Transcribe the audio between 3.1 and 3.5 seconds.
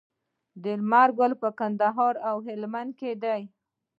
دی.